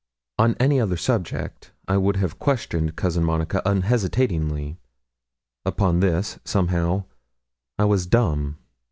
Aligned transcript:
On 0.39 0.55
any 0.59 0.79
other 0.81 0.97
subject 0.97 1.73
I 1.87 1.95
would 1.97 2.15
have 2.15 2.39
questioned 2.39 2.95
Cousin 2.95 3.23
Monica 3.23 3.61
unhesitatingly; 3.67 4.79
upon 5.63 5.99
this, 5.99 6.39
somehow, 6.43 7.03
I 7.77 7.85
was 7.85 8.07
dumb. 8.07 8.57